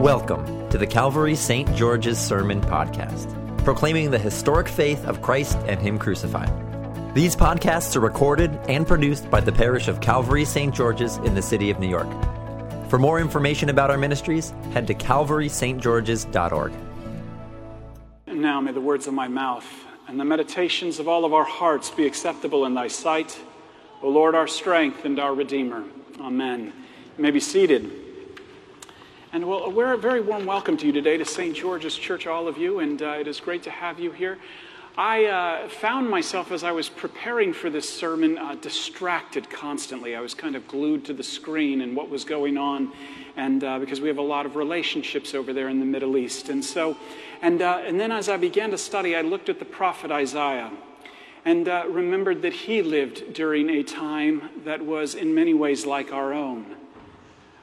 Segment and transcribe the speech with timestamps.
[0.00, 1.76] Welcome to the Calvary St.
[1.76, 6.50] George's Sermon Podcast, proclaiming the historic faith of Christ and Him crucified.
[7.14, 10.74] These podcasts are recorded and produced by the parish of Calvary St.
[10.74, 12.08] George's in the city of New York.
[12.88, 16.72] For more information about our ministries, head to calvarystgeorges.org.
[18.26, 19.66] And now may the words of my mouth
[20.08, 23.38] and the meditations of all of our hearts be acceptable in thy sight,
[24.02, 25.84] O Lord, our strength and our Redeemer.
[26.18, 26.72] Amen.
[27.18, 27.99] You may be seated.
[29.32, 31.54] And well, we're a very warm welcome to you today to St.
[31.54, 34.38] George's Church, all of you, and uh, it is great to have you here.
[34.98, 40.16] I uh, found myself as I was preparing for this sermon uh, distracted constantly.
[40.16, 42.90] I was kind of glued to the screen and what was going on,
[43.36, 46.48] and uh, because we have a lot of relationships over there in the Middle East,
[46.48, 46.96] and so,
[47.40, 50.72] and uh, and then as I began to study, I looked at the prophet Isaiah,
[51.44, 56.12] and uh, remembered that he lived during a time that was in many ways like
[56.12, 56.79] our own.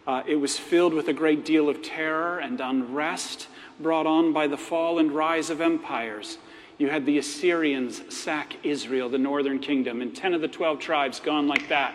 [0.08, 4.48] Uh, it was filled with a great deal of terror and unrest brought on by
[4.48, 6.38] the fall and rise of empires.
[6.78, 11.20] You had the Assyrians sack Israel, the northern kingdom, and 10 of the 12 tribes
[11.20, 11.94] gone like that.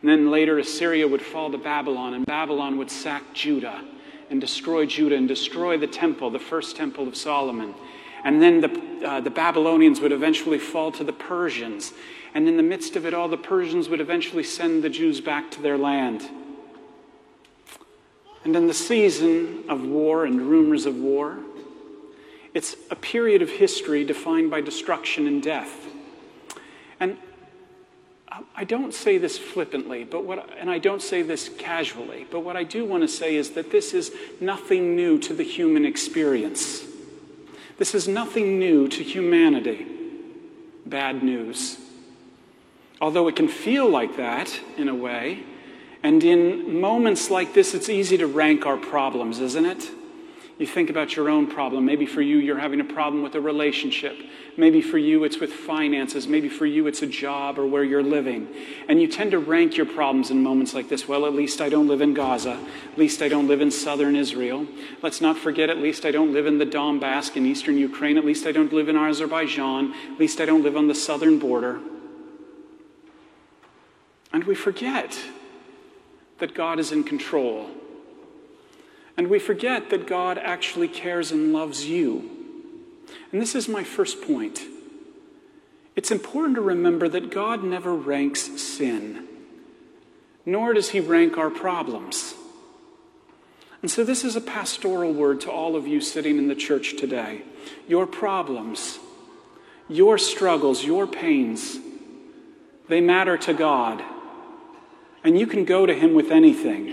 [0.00, 3.84] And then later, Assyria would fall to Babylon, and Babylon would sack Judah
[4.30, 7.74] and destroy Judah and destroy the temple, the first temple of Solomon.
[8.24, 11.92] And then the, uh, the Babylonians would eventually fall to the Persians.
[12.34, 15.50] And in the midst of it all, the Persians would eventually send the Jews back
[15.52, 16.30] to their land.
[18.44, 21.38] And in the season of war and rumors of war,
[22.54, 25.86] it's a period of history defined by destruction and death.
[27.00, 27.16] And
[28.54, 32.56] I don't say this flippantly, but what, and I don't say this casually, but what
[32.56, 36.84] I do want to say is that this is nothing new to the human experience.
[37.78, 39.86] This is nothing new to humanity.
[40.86, 41.78] Bad news.
[43.00, 45.44] Although it can feel like that in a way,
[46.02, 49.90] and in moments like this, it's easy to rank our problems, isn't it?
[50.58, 51.84] You think about your own problem.
[51.84, 54.16] Maybe for you, you're having a problem with a relationship.
[54.56, 56.26] Maybe for you, it's with finances.
[56.26, 58.48] Maybe for you, it's a job or where you're living.
[58.88, 61.06] And you tend to rank your problems in moments like this.
[61.06, 62.58] Well, at least I don't live in Gaza.
[62.90, 64.66] At least I don't live in southern Israel.
[65.00, 68.18] Let's not forget, at least I don't live in the Donbass in eastern Ukraine.
[68.18, 69.94] At least I don't live in Azerbaijan.
[70.12, 71.78] At least I don't live on the southern border.
[74.32, 75.16] And we forget
[76.38, 77.68] that God is in control.
[79.16, 82.30] And we forget that God actually cares and loves you.
[83.32, 84.62] And this is my first point.
[85.96, 89.26] It's important to remember that God never ranks sin,
[90.46, 92.34] nor does he rank our problems.
[93.82, 96.96] And so, this is a pastoral word to all of you sitting in the church
[96.96, 97.42] today.
[97.88, 98.98] Your problems,
[99.88, 101.78] your struggles, your pains,
[102.88, 104.02] they matter to God.
[105.28, 106.90] And you can go to him with anything.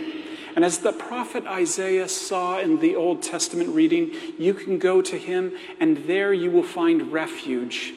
[0.57, 5.18] And as the prophet Isaiah saw in the Old Testament reading, you can go to
[5.18, 7.94] him, and there you will find refuge.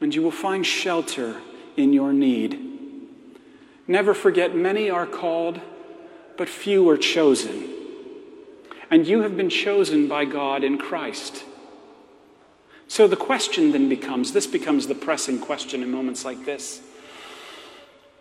[0.00, 1.40] And you will find shelter
[1.76, 2.60] in your need.
[3.86, 5.60] Never forget, many are called,
[6.36, 7.62] but few are chosen.
[8.90, 11.44] And you have been chosen by God in Christ.
[12.88, 16.82] So the question then becomes this becomes the pressing question in moments like this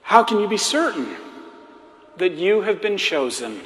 [0.06, 1.16] how can you be certain
[2.18, 3.60] that you have been chosen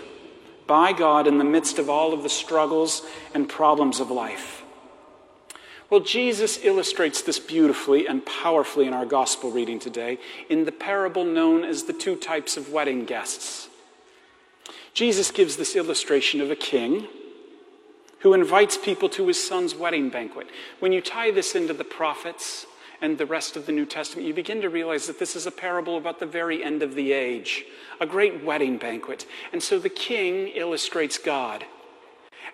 [0.68, 4.64] by God in the midst of all of the struggles and problems of life?
[5.90, 10.18] Well, Jesus illustrates this beautifully and powerfully in our gospel reading today
[10.50, 13.68] in the parable known as the two types of wedding guests.
[14.94, 17.06] Jesus gives this illustration of a king
[18.20, 20.48] who invites people to his son's wedding banquet.
[20.80, 22.66] When you tie this into the prophets,
[23.02, 25.52] and the rest of the New Testament, you begin to realize that this is a
[25.52, 27.66] parable about the very end of the age,
[28.00, 29.26] a great wedding banquet.
[29.54, 31.66] And so the king illustrates God.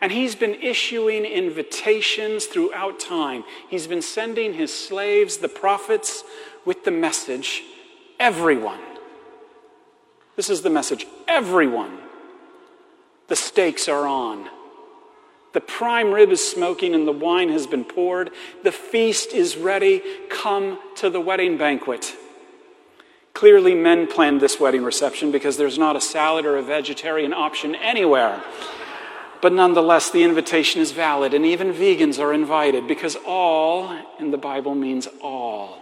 [0.01, 3.43] And he's been issuing invitations throughout time.
[3.69, 6.23] He's been sending his slaves, the prophets,
[6.65, 7.63] with the message
[8.19, 8.81] everyone.
[10.35, 11.97] This is the message everyone.
[13.27, 14.49] The steaks are on.
[15.55, 18.31] The prime rib is smoking and the wine has been poured.
[18.63, 20.01] The feast is ready.
[20.29, 22.13] Come to the wedding banquet.
[23.33, 27.73] Clearly, men planned this wedding reception because there's not a salad or a vegetarian option
[27.73, 28.43] anywhere.
[29.41, 34.37] But nonetheless, the invitation is valid, and even vegans are invited because all in the
[34.37, 35.79] Bible means all.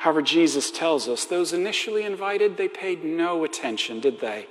[0.00, 4.46] However, Jesus tells us those initially invited, they paid no attention, did they?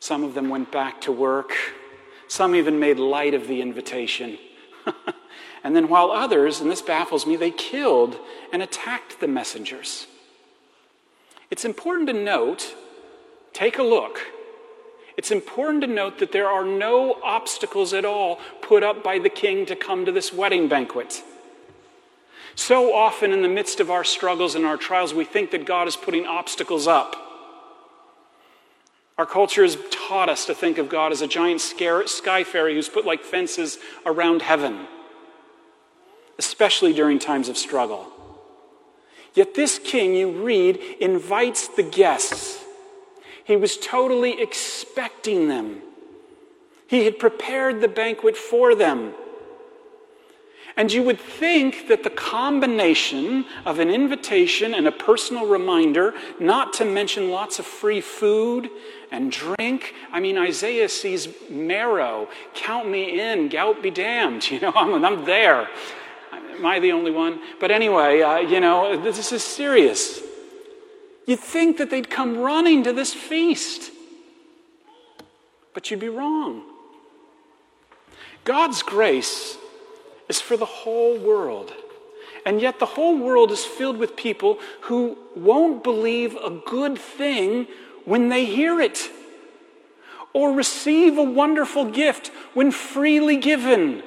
[0.00, 1.52] Some of them went back to work.
[2.32, 4.38] Some even made light of the invitation.
[5.62, 8.16] and then, while others, and this baffles me, they killed
[8.54, 10.06] and attacked the messengers.
[11.50, 12.74] It's important to note,
[13.52, 14.18] take a look.
[15.18, 19.28] it's important to note that there are no obstacles at all put up by the
[19.28, 21.22] king to come to this wedding banquet.
[22.54, 25.86] So often, in the midst of our struggles and our trials, we think that God
[25.86, 27.31] is putting obstacles up.
[29.22, 32.88] Our culture has taught us to think of God as a giant sky fairy who's
[32.88, 34.88] put like fences around heaven,
[36.40, 38.08] especially during times of struggle.
[39.32, 42.64] Yet this king, you read, invites the guests.
[43.44, 45.82] He was totally expecting them.
[46.88, 49.14] He had prepared the banquet for them.
[50.76, 56.72] And you would think that the combination of an invitation and a personal reminder, not
[56.74, 58.70] to mention lots of free food
[59.10, 59.94] and drink.
[60.10, 62.28] I mean, Isaiah sees marrow.
[62.54, 64.42] Count me in, gout be damned.
[64.50, 65.68] You know, I'm, I'm there.
[66.32, 67.40] Am I the only one?
[67.58, 70.20] But anyway, uh, you know, this is serious.
[71.26, 73.90] You'd think that they'd come running to this feast,
[75.74, 76.62] but you'd be wrong.
[78.44, 79.56] God's grace
[80.32, 81.74] is for the whole world.
[82.46, 84.58] And yet, the whole world is filled with people
[84.88, 87.66] who won't believe a good thing
[88.06, 89.10] when they hear it,
[90.32, 94.02] or receive a wonderful gift when freely given.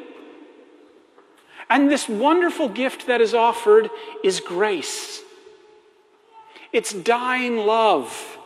[1.69, 3.91] And this wonderful gift that is offered
[4.23, 5.21] is grace.
[6.73, 8.39] It's dying love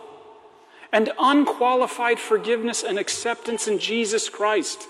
[0.91, 4.85] and unqualified forgiveness and acceptance in Jesus Christ.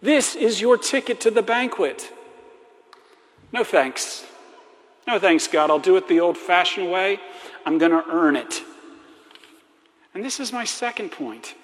[0.00, 2.12] This is your ticket to the banquet.
[3.52, 4.24] No thanks.
[5.06, 5.70] No thanks, God.
[5.70, 7.18] I'll do it the old fashioned way.
[7.64, 8.62] I'm going to earn it.
[10.14, 11.54] And this is my second point.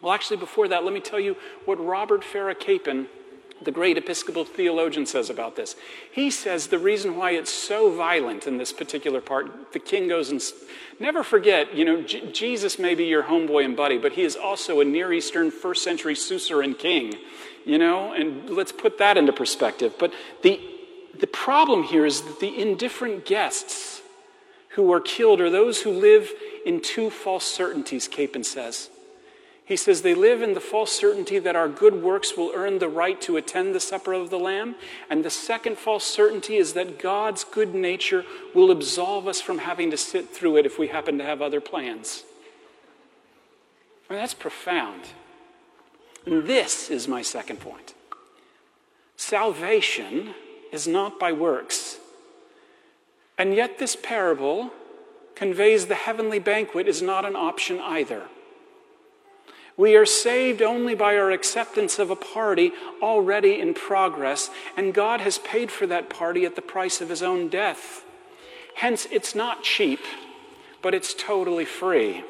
[0.00, 3.08] Well, actually, before that, let me tell you what Robert Farrar Capon
[3.62, 5.76] the great Episcopal theologian says about this.
[6.12, 10.30] He says the reason why it's so violent in this particular part, the king goes
[10.30, 10.42] and
[11.00, 14.36] never forget, you know, J- Jesus may be your homeboy and buddy, but he is
[14.36, 17.14] also a Near Eastern first century suzerain king,
[17.64, 19.94] you know, and let's put that into perspective.
[19.98, 20.12] But
[20.42, 20.60] the,
[21.18, 24.02] the problem here is that the indifferent guests
[24.70, 26.30] who are killed are those who live
[26.66, 28.90] in two false certainties, Capon says.
[29.66, 32.88] He says they live in the false certainty that our good works will earn the
[32.88, 34.76] right to attend the supper of the Lamb.
[35.10, 38.24] And the second false certainty is that God's good nature
[38.54, 41.60] will absolve us from having to sit through it if we happen to have other
[41.60, 42.22] plans.
[44.08, 45.02] I mean, that's profound.
[46.26, 47.92] And this is my second point
[49.16, 50.32] salvation
[50.70, 51.98] is not by works.
[53.36, 54.70] And yet, this parable
[55.34, 58.22] conveys the heavenly banquet is not an option either.
[59.76, 65.20] We are saved only by our acceptance of a party already in progress, and God
[65.20, 68.02] has paid for that party at the price of his own death.
[68.76, 70.00] Hence, it's not cheap,
[70.80, 72.24] but it's totally free.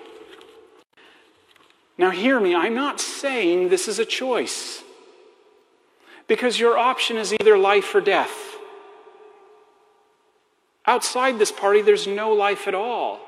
[1.98, 4.82] Now, hear me, I'm not saying this is a choice,
[6.26, 8.56] because your option is either life or death.
[10.84, 13.20] Outside this party, there's no life at all.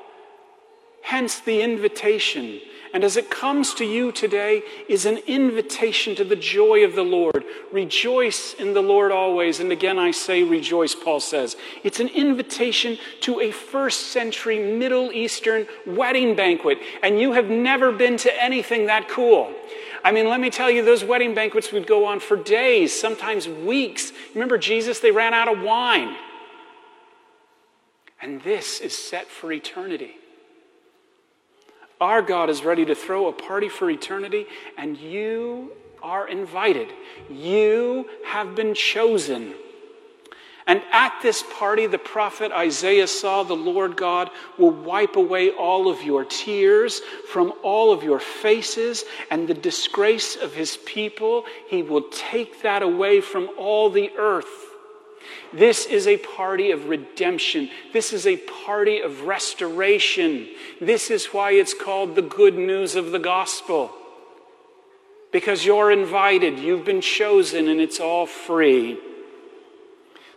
[1.01, 2.59] Hence the invitation
[2.91, 7.03] and as it comes to you today, is an invitation to the joy of the
[7.03, 7.43] Lord.
[7.71, 9.59] Rejoice in the Lord always.
[9.59, 11.55] And again, I say rejoice, Paul says.
[11.83, 16.79] It's an invitation to a first century Middle Eastern wedding banquet.
[17.03, 19.53] And you have never been to anything that cool.
[20.03, 23.47] I mean, let me tell you, those wedding banquets would go on for days, sometimes
[23.47, 24.13] weeks.
[24.33, 24.99] Remember Jesus?
[24.99, 26.15] They ran out of wine.
[28.19, 30.18] And this is set for eternity.
[31.99, 34.45] Our God is ready to throw a party for eternity,
[34.77, 36.93] and you are invited.
[37.29, 39.53] You have been chosen.
[40.65, 45.89] And at this party, the prophet Isaiah saw the Lord God will wipe away all
[45.89, 51.45] of your tears from all of your faces and the disgrace of his people.
[51.67, 54.68] He will take that away from all the earth.
[55.53, 57.69] This is a party of redemption.
[57.93, 60.47] This is a party of restoration.
[60.79, 63.91] This is why it's called the good news of the gospel.
[65.31, 68.99] Because you're invited, you've been chosen, and it's all free.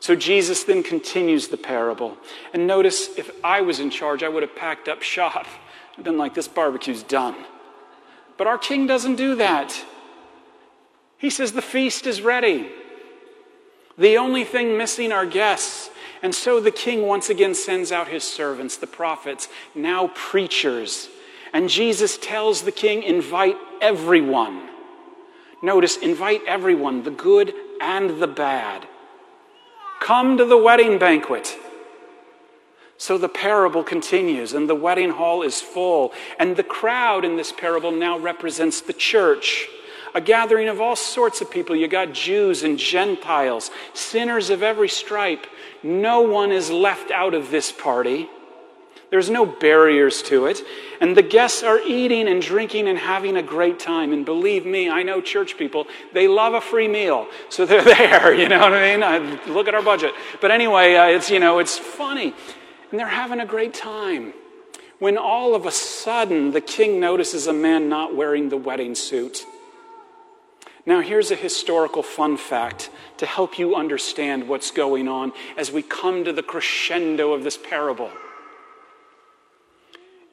[0.00, 2.16] So Jesus then continues the parable.
[2.52, 5.46] And notice, if I was in charge, I would have packed up shop.
[5.96, 7.36] I've been like, this barbecue's done.
[8.36, 9.84] But our king doesn't do that.
[11.18, 12.68] He says, the feast is ready.
[13.98, 15.90] The only thing missing are guests.
[16.22, 21.08] And so the king once again sends out his servants, the prophets, now preachers.
[21.52, 24.68] And Jesus tells the king, invite everyone.
[25.62, 28.86] Notice, invite everyone, the good and the bad.
[30.00, 31.56] Come to the wedding banquet.
[32.96, 36.12] So the parable continues, and the wedding hall is full.
[36.38, 39.68] And the crowd in this parable now represents the church,
[40.14, 41.76] a gathering of all sorts of people.
[41.76, 45.46] You got Jews and Gentiles, sinners of every stripe.
[45.82, 48.28] No one is left out of this party.
[49.10, 50.62] There's no barriers to it.
[51.00, 54.12] And the guests are eating and drinking and having a great time.
[54.12, 57.26] And believe me, I know church people, they love a free meal.
[57.50, 59.02] So they're there, you know what I mean?
[59.02, 59.18] I,
[59.50, 60.12] look at our budget.
[60.40, 62.34] But anyway, uh, it's, you know, it's funny
[62.92, 64.34] and they're having a great time.
[65.00, 69.44] When all of a sudden the king notices a man not wearing the wedding suit.
[70.84, 75.82] Now, here's a historical fun fact to help you understand what's going on as we
[75.82, 78.10] come to the crescendo of this parable.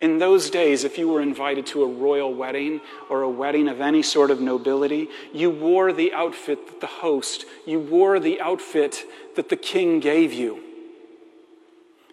[0.02, 2.80] In those days, if you were invited to a royal wedding
[3.10, 7.46] or a wedding of any sort of nobility, you wore the outfit that the host,
[7.68, 9.04] you wore the outfit
[9.36, 10.64] that the king gave you.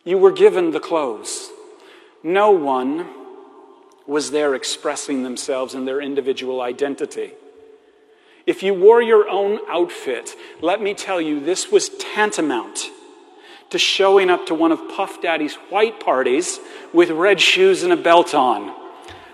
[0.04, 1.48] You were given the clothes.
[2.22, 3.08] No one
[4.06, 7.32] was there expressing themselves in their individual identity.
[8.46, 12.90] If you wore your own outfit, let me tell you, this was tantamount
[13.70, 16.60] to showing up to one of Puff Daddy's white parties
[16.92, 18.72] with red shoes and a belt on.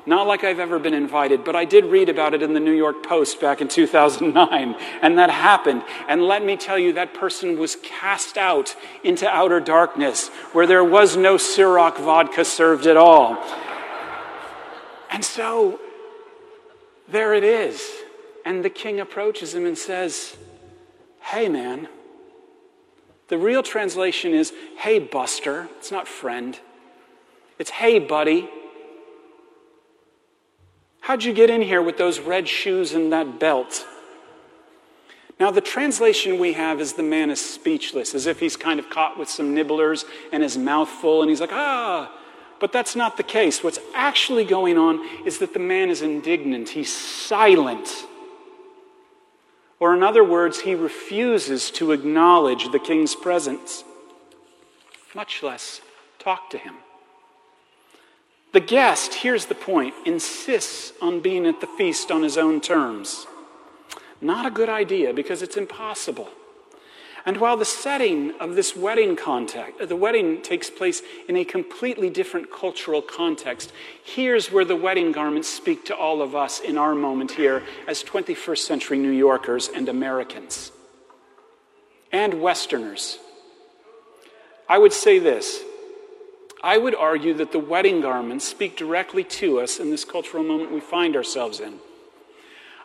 [0.05, 2.73] Not like I've ever been invited, but I did read about it in the New
[2.73, 5.85] York Post back in 2009, and that happened.
[6.09, 10.83] And let me tell you, that person was cast out into outer darkness where there
[10.83, 13.39] was no Ciroc vodka served at all.
[15.11, 15.79] And so,
[17.07, 18.02] there it is.
[18.45, 20.37] And the king approaches him and says,
[21.21, 21.89] Hey, man.
[23.29, 25.69] The real translation is, Hey, Buster.
[25.79, 26.59] It's not friend.
[27.59, 28.49] It's, Hey, buddy.
[31.01, 33.87] How'd you get in here with those red shoes and that belt?
[35.41, 38.89] Now, the translation we have is the man is speechless, as if he's kind of
[38.89, 42.17] caught with some nibblers and his mouth full, and he's like, ah.
[42.61, 43.65] But that's not the case.
[43.65, 48.07] What's actually going on is that the man is indignant, he's silent.
[49.83, 53.83] Or, in other words, he refuses to acknowledge the king's presence,
[55.13, 55.81] much less
[56.21, 56.77] talk to him.
[58.53, 63.27] The guest, here's the point, insists on being at the feast on his own terms.
[64.21, 66.29] Not a good idea because it's impossible.
[67.25, 72.11] And while the setting of this wedding context, the wedding takes place in a completely
[72.11, 76.95] different cultural context, here's where the wedding garments speak to all of us in our
[76.95, 80.73] moment here as 21st century New Yorkers and Americans
[82.11, 83.19] and Westerners.
[84.69, 85.63] I would say this
[86.63, 90.73] I would argue that the wedding garments speak directly to us in this cultural moment
[90.73, 91.79] we find ourselves in.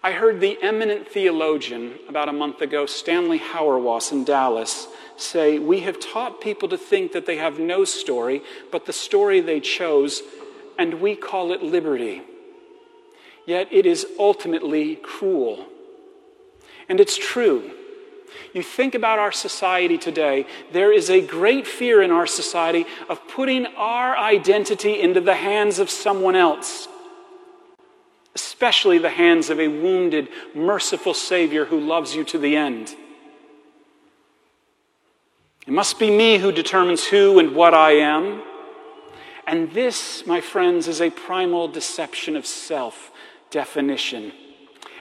[0.03, 5.79] I heard the eminent theologian about a month ago, Stanley Hauerwas in Dallas, say, We
[5.81, 10.21] have taught people to think that they have no story, but the story they chose,
[10.77, 12.21] and we call it liberty.
[13.45, 15.65] Yet it is ultimately cruel.
[16.89, 17.71] And it's true.
[18.53, 23.25] You think about our society today, there is a great fear in our society of
[23.27, 26.87] putting our identity into the hands of someone else,
[28.57, 32.95] especially the hands of a wounded, merciful Savior who loves you to the end.
[35.67, 38.41] It must be me who determines who and what I am.
[39.45, 43.11] And this, my friends, is a primal deception of self
[43.51, 44.31] definition.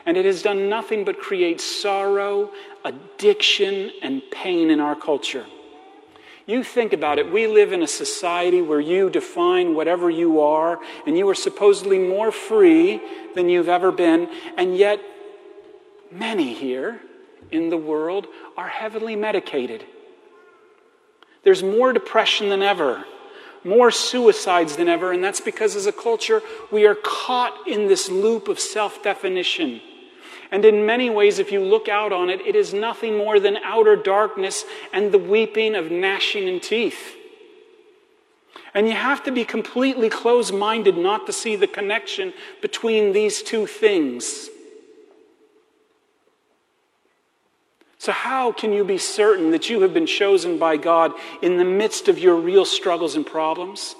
[0.04, 2.52] And it has done nothing but create sorrow,
[2.84, 5.46] addiction, and pain in our culture.
[6.46, 7.32] You think about it.
[7.32, 11.98] We live in a society where you define whatever you are, and you are supposedly
[11.98, 13.00] more free
[13.34, 15.00] than you've ever been, and yet
[16.12, 17.00] many here
[17.50, 19.84] in the world are heavily medicated.
[21.42, 23.04] There's more depression than ever,
[23.64, 28.08] more suicides than ever, and that's because as a culture we are caught in this
[28.08, 29.80] loop of self definition.
[30.50, 33.56] And in many ways, if you look out on it, it is nothing more than
[33.58, 37.16] outer darkness and the weeping of gnashing in teeth.
[38.74, 43.42] And you have to be completely closed minded not to see the connection between these
[43.42, 44.50] two things.
[47.98, 51.12] So, how can you be certain that you have been chosen by God
[51.42, 53.96] in the midst of your real struggles and problems?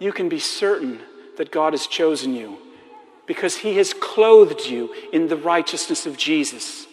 [0.00, 1.00] You can be certain
[1.38, 2.58] that God has chosen you
[3.32, 6.86] because he has clothed you in the righteousness of Jesus.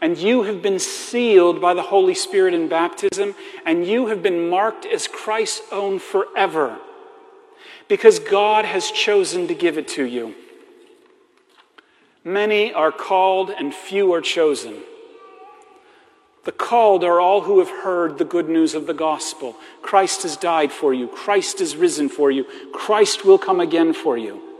[0.00, 3.34] And you have been sealed by the Holy Spirit in baptism,
[3.66, 6.78] and you have been marked as Christ's own forever
[7.88, 10.36] because God has chosen to give it to you.
[12.22, 14.82] Many are called and few are chosen.
[16.44, 19.56] The called are all who have heard the good news of the gospel.
[19.82, 21.08] Christ has died for you.
[21.08, 22.46] Christ is risen for you.
[22.72, 24.51] Christ will come again for you.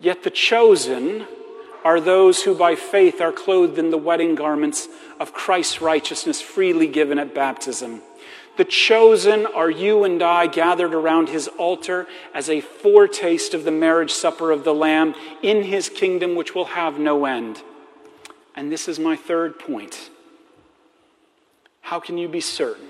[0.00, 1.26] Yet the chosen
[1.84, 4.88] are those who by faith are clothed in the wedding garments
[5.20, 8.02] of Christ's righteousness freely given at baptism.
[8.56, 13.70] The chosen are you and I gathered around his altar as a foretaste of the
[13.70, 17.62] marriage supper of the Lamb in his kingdom, which will have no end.
[18.54, 20.10] And this is my third point.
[21.82, 22.88] How can you be certain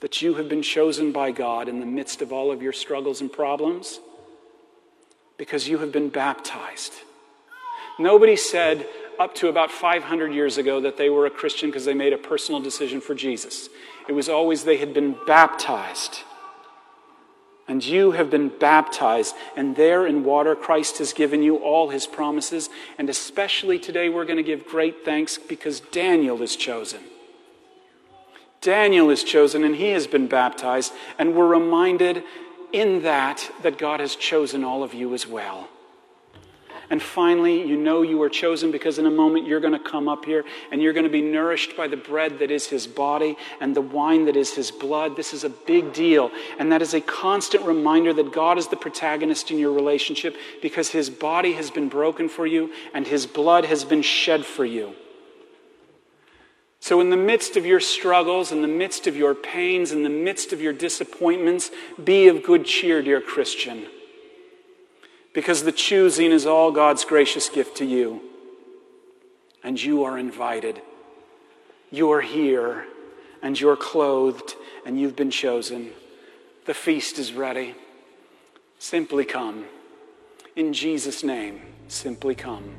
[0.00, 3.20] that you have been chosen by God in the midst of all of your struggles
[3.20, 4.00] and problems?
[5.44, 6.94] Because you have been baptized.
[7.98, 8.86] Nobody said
[9.20, 12.16] up to about 500 years ago that they were a Christian because they made a
[12.16, 13.68] personal decision for Jesus.
[14.08, 16.20] It was always they had been baptized.
[17.68, 22.06] And you have been baptized, and there in water, Christ has given you all his
[22.06, 22.70] promises.
[22.96, 27.00] And especially today, we're going to give great thanks because Daniel is chosen.
[28.62, 32.24] Daniel is chosen and he has been baptized, and we're reminded
[32.74, 35.68] in that that God has chosen all of you as well.
[36.90, 40.06] And finally, you know you are chosen because in a moment you're going to come
[40.06, 43.36] up here and you're going to be nourished by the bread that is his body
[43.60, 45.16] and the wine that is his blood.
[45.16, 46.30] This is a big deal.
[46.58, 50.90] And that is a constant reminder that God is the protagonist in your relationship because
[50.90, 54.94] his body has been broken for you and his blood has been shed for you.
[56.84, 60.10] So, in the midst of your struggles, in the midst of your pains, in the
[60.10, 61.70] midst of your disappointments,
[62.04, 63.86] be of good cheer, dear Christian.
[65.32, 68.20] Because the choosing is all God's gracious gift to you.
[69.62, 70.82] And you are invited.
[71.90, 72.84] You are here,
[73.40, 75.88] and you're clothed, and you've been chosen.
[76.66, 77.76] The feast is ready.
[78.78, 79.64] Simply come.
[80.54, 82.74] In Jesus' name, simply come.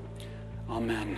[0.69, 1.17] Amen.